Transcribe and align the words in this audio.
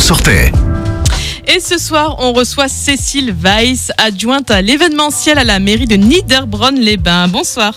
sortait. 0.00 0.52
Et 1.46 1.60
ce 1.60 1.78
soir, 1.78 2.16
on 2.20 2.32
reçoit 2.32 2.68
Cécile 2.68 3.34
Weiss, 3.38 3.92
adjointe 3.98 4.50
à 4.50 4.62
l'événementiel 4.62 5.38
à 5.38 5.44
la 5.44 5.58
mairie 5.58 5.86
de 5.86 5.96
Niederbronn-les-Bains. 5.96 7.28
Bonsoir. 7.28 7.74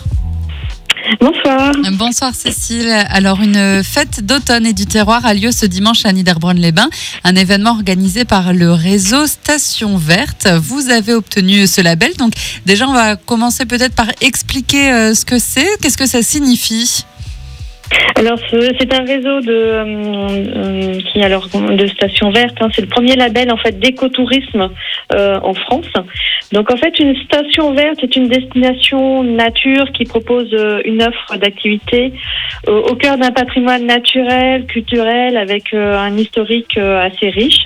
Bonsoir. 1.20 1.74
Bonsoir 1.92 2.34
Cécile. 2.34 2.90
Alors 3.10 3.42
une 3.42 3.84
fête 3.84 4.26
d'automne 4.26 4.66
et 4.66 4.74
du 4.74 4.86
terroir 4.86 5.26
a 5.26 5.34
lieu 5.34 5.52
ce 5.52 5.66
dimanche 5.66 6.06
à 6.06 6.14
Niederbronn-les-Bains, 6.14 6.90
un 7.26 7.36
événement 7.36 7.72
organisé 7.72 8.24
par 8.24 8.54
le 8.54 8.72
réseau 8.72 9.28
Station 9.28 9.98
Verte. 9.98 10.48
Vous 10.48 10.90
avez 10.90 11.14
obtenu 11.14 11.68
ce 11.68 11.82
label, 11.82 12.14
donc 12.18 12.34
déjà 12.66 12.88
on 12.88 12.94
va 12.94 13.18
commencer 13.18 13.66
peut-être 13.66 13.96
par 13.96 14.08
expliquer 14.22 14.92
euh, 14.92 15.14
ce 15.14 15.26
que 15.26 15.40
c'est, 15.40 15.68
qu'est-ce 15.82 15.98
que 15.98 16.08
ça 16.08 16.24
signifie? 16.24 17.04
Alors 18.16 18.40
c'est 18.50 18.94
un 18.94 19.04
réseau 19.04 19.42
de 19.42 19.54
euh, 19.54 21.22
alors 21.22 21.48
de 21.48 21.88
stations 21.88 22.30
vertes. 22.30 22.58
hein. 22.62 22.70
C'est 22.74 22.82
le 22.82 22.88
premier 22.88 23.16
label 23.16 23.52
en 23.52 23.58
fait 23.58 23.80
d'écotourisme 23.80 24.70
euh, 25.14 25.40
en 25.42 25.54
France. 25.54 25.92
Donc 26.52 26.72
en 26.72 26.78
fait 26.78 27.00
une 27.00 27.16
station 27.18 27.74
verte 27.74 28.04
est 28.04 28.16
une 28.16 28.28
destination 28.28 29.24
nature 29.24 29.92
qui 29.92 30.06
propose 30.06 30.54
euh, 30.54 30.82
une 30.86 31.02
offre 31.02 31.38
d'activités 31.38 32.14
au 32.68 32.96
cœur 32.96 33.18
d'un 33.18 33.32
patrimoine 33.32 33.86
naturel, 33.86 34.66
culturel 34.68 35.36
avec 35.38 35.74
un 35.74 36.16
historique 36.18 36.78
assez 36.78 37.30
riche. 37.30 37.66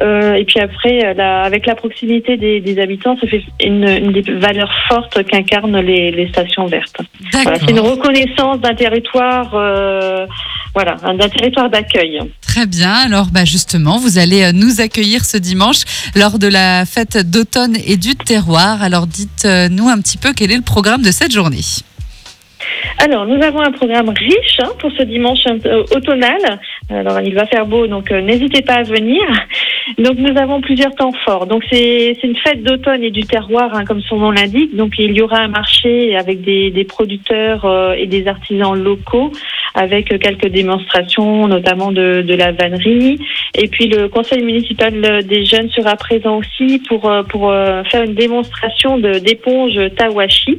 Euh, 0.00 0.34
et 0.34 0.44
puis 0.44 0.58
après, 0.60 1.04
euh, 1.04 1.14
la- 1.14 1.42
avec 1.42 1.66
la 1.66 1.74
proximité 1.74 2.36
des, 2.36 2.60
des 2.60 2.80
habitants, 2.80 3.16
ça 3.20 3.26
fait 3.26 3.42
une, 3.62 3.86
une 3.86 4.12
des 4.12 4.22
valeurs 4.32 4.72
fortes 4.88 5.22
qu'incarnent 5.24 5.80
les, 5.80 6.10
les 6.10 6.28
stations 6.28 6.66
vertes. 6.66 6.96
Voilà, 7.32 7.58
c'est 7.58 7.70
une 7.70 7.80
reconnaissance 7.80 8.60
d'un 8.60 8.74
territoire, 8.74 9.50
euh, 9.54 10.26
voilà, 10.74 10.96
un- 11.04 11.14
d'un 11.14 11.28
territoire 11.28 11.68
d'accueil. 11.68 12.18
Très 12.40 12.66
bien. 12.66 12.92
Alors 13.06 13.26
bah 13.32 13.44
justement, 13.44 13.98
vous 13.98 14.18
allez 14.18 14.50
nous 14.52 14.80
accueillir 14.80 15.24
ce 15.24 15.36
dimanche 15.36 15.82
lors 16.16 16.38
de 16.38 16.48
la 16.48 16.84
fête 16.86 17.18
d'automne 17.30 17.76
et 17.86 17.96
du 17.96 18.14
terroir. 18.16 18.82
Alors 18.82 19.06
dites-nous 19.06 19.88
un 19.88 19.98
petit 20.00 20.18
peu 20.18 20.32
quel 20.34 20.50
est 20.52 20.56
le 20.56 20.62
programme 20.62 21.02
de 21.02 21.10
cette 21.10 21.32
journée. 21.32 21.60
Alors, 22.98 23.26
nous 23.26 23.42
avons 23.42 23.60
un 23.60 23.72
programme 23.72 24.10
riche 24.10 24.58
hein, 24.60 24.68
pour 24.78 24.90
ce 24.96 25.02
dimanche 25.02 25.40
euh, 25.66 25.82
automnal. 25.94 26.60
Alors, 26.90 27.20
il 27.20 27.34
va 27.34 27.46
faire 27.46 27.66
beau, 27.66 27.86
donc 27.86 28.12
euh, 28.12 28.20
n'hésitez 28.20 28.62
pas 28.62 28.74
à 28.74 28.82
venir. 28.82 29.22
Donc, 29.98 30.18
nous 30.18 30.36
avons 30.38 30.60
plusieurs 30.60 30.94
temps 30.94 31.12
forts. 31.24 31.46
Donc, 31.46 31.62
c'est 31.70 32.16
une 32.22 32.36
fête 32.36 32.62
d'automne 32.62 33.02
et 33.02 33.10
du 33.10 33.24
terroir, 33.24 33.74
hein, 33.74 33.84
comme 33.84 34.00
son 34.02 34.16
nom 34.16 34.30
l'indique. 34.30 34.74
Donc, 34.76 34.94
il 34.98 35.12
y 35.12 35.22
aura 35.22 35.38
un 35.38 35.48
marché 35.48 36.16
avec 36.16 36.42
des, 36.42 36.70
des 36.70 36.84
producteurs 36.84 37.64
euh, 37.64 37.94
et 37.94 38.06
des 38.06 38.26
artisans 38.26 38.74
locaux, 38.74 39.32
avec 39.74 40.18
quelques 40.20 40.48
démonstrations, 40.48 41.48
notamment 41.48 41.92
de, 41.92 42.22
de 42.22 42.34
la 42.34 42.52
vannerie. 42.52 43.18
Et 43.54 43.68
puis, 43.68 43.88
le 43.88 44.08
conseil 44.08 44.42
municipal 44.42 45.24
des 45.24 45.44
jeunes 45.44 45.70
sera 45.70 45.96
présent 45.96 46.38
aussi 46.38 46.80
pour, 46.88 47.10
euh, 47.10 47.22
pour 47.22 47.50
euh, 47.50 47.82
faire 47.84 48.02
une 48.02 48.14
démonstration 48.14 48.98
d'éponge 48.98 49.78
Tawashi. 49.96 50.58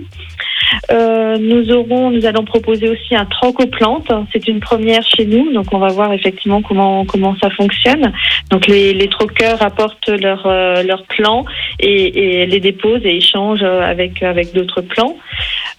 Euh, 0.92 1.38
nous 1.40 1.72
aurons, 1.72 2.12
nous 2.12 2.26
allons 2.26 2.44
proposer 2.44 2.90
aussi 2.90 3.16
un 3.16 3.26
troc 3.26 3.60
aux 3.62 3.68
plantes. 3.68 4.12
C'est 4.34 4.48
une 4.48 4.60
première 4.60 5.04
chez 5.04 5.26
nous, 5.26 5.54
donc 5.54 5.74
on 5.74 5.80
va 5.80 5.88
voir 5.88 6.14
effectivement 6.14 6.62
comment 6.62 7.06
comment 7.06 7.36
ça 7.42 7.50
fonctionne. 7.50 8.12
Donc 8.50 8.68
les, 8.68 8.94
les 8.94 9.08
troqueurs 9.08 9.62
apportent 9.62 10.10
leurs 10.10 10.46
euh, 10.46 10.84
leurs 10.84 11.04
plants 11.06 11.46
et, 11.80 12.42
et 12.42 12.46
les 12.46 12.60
déposent 12.60 13.06
et 13.06 13.16
échangent 13.18 13.64
avec 13.64 14.22
avec 14.24 14.54
d'autres 14.54 14.82
plants. 14.82 15.16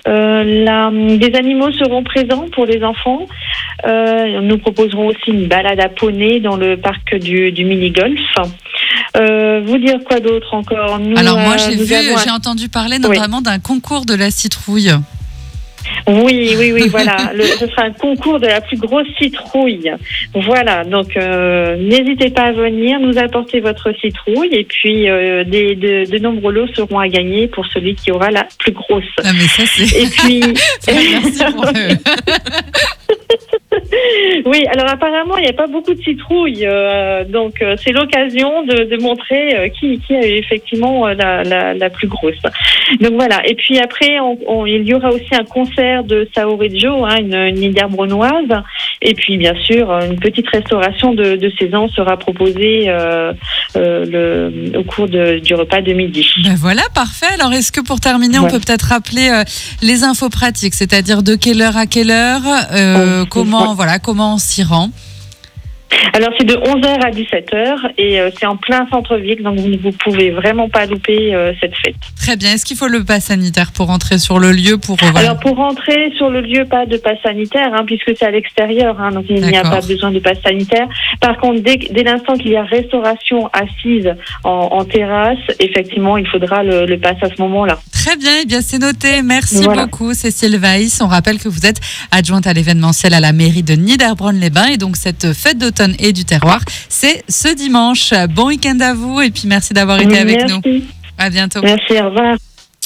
Euh, 0.07 1.17
des 1.17 1.35
animaux 1.37 1.73
seront 1.73 2.03
présents 2.03 2.47
pour 2.53 2.67
les 2.67 2.83
enfants. 2.83 3.27
Euh, 3.87 4.41
nous 4.41 4.59
proposerons 4.59 5.07
aussi 5.09 5.31
une 5.31 5.47
balade 5.47 5.81
à 5.81 5.89
poney 5.89 6.41
dans 6.41 6.57
le 6.57 6.77
parc 6.77 7.17
du, 7.17 7.53
du 7.53 7.65
mini-golf. 7.65 8.21
Euh, 9.17 9.63
vous 9.65 9.79
dire 9.79 9.99
quoi 10.09 10.21
d'autre 10.21 10.55
encore 10.55 10.99
Nous, 10.99 11.17
Alors 11.17 11.39
moi 11.39 11.55
euh, 11.55 11.59
j'ai 11.59 11.77
vu, 11.77 11.95
avons 11.95 12.19
j'ai 12.19 12.31
entendu 12.31 12.69
parler 12.69 12.99
notamment 12.99 13.41
d'un 13.41 13.61
concours 13.61 14.05
de 14.07 14.15
la 14.15 14.31
citrouille. 14.31 14.93
Oui, 16.07 16.55
oui, 16.59 16.73
oui, 16.73 16.89
voilà. 16.91 17.33
Le, 17.35 17.45
ce 17.45 17.67
sera 17.67 17.83
un 17.83 17.93
concours 17.93 18.41
de 18.41 18.47
la 18.47 18.61
plus 18.61 18.77
grosse 18.77 19.07
citrouille. 19.19 19.91
Voilà, 20.35 20.85
donc 20.85 21.17
euh, 21.17 21.77
n'hésitez 21.77 22.31
pas 22.31 22.45
à 22.45 22.53
venir 22.53 23.01
nous 23.01 23.19
apporter 23.19 23.61
votre 23.61 23.93
citrouille 24.01 24.53
et 24.53 24.65
puis 24.65 25.09
euh, 25.09 25.45
des, 25.45 25.75
de, 25.77 26.11
de 26.11 26.19
nombreux 26.19 26.53
lots 26.53 26.69
seront 26.75 26.99
à 26.99 27.09
gagner 27.09 27.47
pour 27.49 27.67
celui 27.67 27.95
qui 27.95 28.11
aura 28.11 28.31
la 28.31 28.47
plus 28.59 28.73
grosse. 28.73 29.05
Ah 29.23 29.33
mais 29.33 29.47
ça 29.47 29.63
c'est. 29.67 30.03
Et 30.03 30.07
puis, 30.07 30.41
Merci 30.89 31.45
pour 31.53 31.67
oui, 34.47 34.65
alors 34.73 34.89
apparemment, 34.91 35.37
il 35.39 35.43
n'y 35.45 35.51
a 35.51 35.55
pas 35.55 35.67
beaucoup 35.67 35.95
de 35.95 36.03
citrouilles, 36.03 36.67
euh, 36.67 37.25
donc 37.25 37.63
euh, 37.63 37.77
c'est 37.83 37.93
l'occasion 37.93 38.63
de, 38.63 38.85
de 38.85 38.97
montrer 39.03 39.57
euh, 39.57 39.69
qui, 39.69 39.99
qui 40.01 40.15
a 40.15 40.27
eu 40.27 40.33
effectivement 40.39 41.07
euh, 41.07 41.15
la, 41.15 41.43
la, 41.43 41.75
la 41.75 41.91
plus 41.91 42.09
grosse. 42.09 42.41
Donc 43.01 43.13
voilà, 43.15 43.41
et 43.47 43.55
puis 43.55 43.79
après, 43.79 44.21
on, 44.21 44.39
on- 44.47 44.67
il 44.67 44.83
y 44.87 44.95
aura 44.95 45.11
aussi 45.11 45.35
un 45.35 45.45
concert 45.45 46.05
de 46.05 46.29
Saori 46.35 46.79
Joe, 46.79 47.07
hein, 47.09 47.17
une, 47.21 47.35
une 47.35 47.55
Niederbronnoise, 47.57 48.49
et 49.05 49.15
puis 49.15 49.37
bien 49.37 49.55
sûr, 49.67 49.91
une 50.11 50.19
petite 50.19 50.49
restauration 50.49 51.15
de, 51.15 51.37
de 51.37 51.53
saison 51.59 51.89
sera 51.89 52.17
proposée 52.17 52.87
euh, 52.89 53.33
euh, 53.77 54.05
le, 54.73 54.79
au 54.79 54.83
cours 54.85 55.09
de- 55.09 55.39
du 55.39 55.55
repas 55.55 55.83
de 55.83 55.93
midi. 55.93 56.27
Ben 56.43 56.55
voilà, 56.57 56.83
parfait. 56.95 57.27
Alors, 57.39 57.53
est-ce 57.53 57.71
que 57.71 57.81
pour 57.81 58.01
terminer, 58.01 58.39
on 58.39 58.49
peut 58.49 58.59
peut-être 58.61 58.89
rappeler 58.89 59.29
euh, 59.31 59.45
les 59.83 60.03
infos 60.05 60.31
pratiques, 60.31 60.75
c'est-à-dire 60.75 61.23
de 61.23 61.35
quelle 61.37 61.61
heure 61.63 61.77
à 61.77 61.87
quelle 61.87 62.11
heure, 62.11 62.43
euh, 62.73 63.25
comment, 63.29 63.69
ouais. 63.71 63.77
voilà, 63.77 63.99
comment 63.99 64.35
on 64.35 64.39
s'y 64.39 64.63
rend? 64.63 64.91
Alors 66.13 66.31
c'est 66.39 66.45
de 66.47 66.55
11h 66.55 67.01
à 67.05 67.11
17h 67.11 67.93
et 67.99 68.21
euh, 68.21 68.31
c'est 68.39 68.47
en 68.47 68.57
plein 68.57 68.87
centre-ville, 68.91 69.43
donc 69.43 69.59
vous 69.59 69.69
ne 69.69 69.91
pouvez 69.91 70.31
vraiment 70.31 70.69
pas 70.69 70.87
louper 70.87 71.35
euh, 71.35 71.53
cette 71.61 71.75
fête. 71.77 71.97
Très 72.21 72.37
bien. 72.37 72.53
Est-ce 72.53 72.65
qu'il 72.65 72.77
faut 72.77 72.89
le 72.89 73.05
pass 73.05 73.25
sanitaire 73.27 73.73
pour 73.73 73.91
entrer 73.91 74.19
sur 74.19 74.39
le 74.39 74.53
lieu 74.53 74.79
pour 74.79 74.97
euh, 75.03 75.07
voilà. 75.11 75.31
Alors 75.31 75.41
pour 75.41 75.57
rentrer 75.57 76.13
sur 76.17 76.31
le 76.31 76.41
lieu, 76.41 76.65
pas 76.65 76.87
de 76.87 76.97
passe 76.97 77.19
sanitaire, 77.23 77.71
hein, 77.75 77.85
puisque 77.87 78.13
c'est 78.17 78.25
à 78.25 78.31
l'extérieur, 78.31 79.01
hein, 79.01 79.11
donc 79.11 79.25
il 79.29 79.41
n'y 79.45 79.57
a 79.57 79.63
pas 79.63 79.81
besoin 79.81 80.11
de 80.11 80.19
passe 80.21 80.39
sanitaire. 80.45 80.87
Par 81.21 81.37
contre, 81.39 81.61
dès, 81.63 81.77
dès 81.77 82.03
l'instant 82.03 82.35
qu'il 82.37 82.53
y 82.53 82.57
a 82.57 82.65
restauration 82.65 83.49
assise 83.53 84.13
en, 84.45 84.51
en 84.51 84.85
terrasse, 84.85 85.39
effectivement, 85.61 86.17
il 86.17 86.27
faudra 86.27 86.63
le, 86.63 86.87
le 86.87 86.99
passe 86.99 87.17
à 87.23 87.29
ce 87.35 87.41
moment-là. 87.43 87.79
Très 87.93 88.17
bien, 88.17 88.33
eh 88.43 88.47
bien 88.47 88.61
c'est 88.61 88.79
noté. 88.79 89.23
Merci 89.23 89.63
Voilà. 89.63 89.85
beaucoup, 89.85 90.15
Cécile 90.15 90.59
Weiss. 90.59 91.01
On 91.01 91.07
rappelle 91.07 91.39
que 91.39 91.49
vous 91.49 91.67
êtes 91.67 91.81
adjointe 92.11 92.47
à 92.47 92.53
l'événementiel 92.53 93.15
à 93.15 93.21
la 93.21 93.33
mairie 93.33 93.63
de 93.63 93.75
Niederbronn-les-Bains 93.75 94.67
et 94.73 94.77
donc 94.77 94.97
cette 94.97 95.33
fête 95.33 95.59
d'automne 95.59 95.84
et 95.99 96.13
du 96.13 96.25
terroir, 96.25 96.61
c'est 96.89 97.25
ce 97.29 97.55
dimanche. 97.55 98.13
Bon 98.31 98.47
week-end 98.47 98.79
à 98.81 98.95
vous 98.95 99.21
et 99.21 99.31
puis 99.31 99.43
merci 99.47 99.73
d'avoir 99.75 100.01
été 100.01 100.19
avec 100.19 100.49
nous. 100.49 100.61
À 101.19 101.31
bientôt. 101.31 101.61
Merci, 101.63 101.93
au 102.01 102.07
revoir. 102.07 102.37